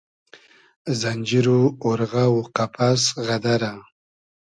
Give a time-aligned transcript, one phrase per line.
[0.99, 3.71] زئنجیر و اۉرغۂ و قئپئس غئدئرۂ